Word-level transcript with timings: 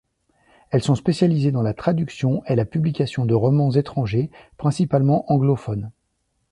Elles 0.71 0.81
sont 0.81 0.95
spécialisées 0.95 1.51
dans 1.51 1.61
la 1.61 1.75
traduction 1.75 2.43
et 2.47 2.55
la 2.55 2.65
publication 2.65 3.27
de 3.27 3.35
romans 3.35 3.69
étrangers, 3.69 4.31
principalement 4.57 5.31
anglophones. 5.31 5.91